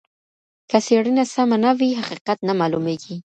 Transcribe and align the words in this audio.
که 0.69 0.77
څېړنه 0.85 1.23
سمه 1.33 1.57
نه 1.63 1.71
وي 1.77 1.89
حقیقت 1.99 2.37
نه 2.47 2.53
معلوميږي. 2.59 3.15